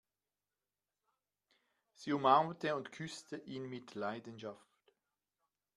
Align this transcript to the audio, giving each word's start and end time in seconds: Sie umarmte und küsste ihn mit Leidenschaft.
Sie 1.93 2.11
umarmte 2.11 2.75
und 2.75 2.91
küsste 2.91 3.37
ihn 3.37 3.69
mit 3.69 3.93
Leidenschaft. 3.93 4.95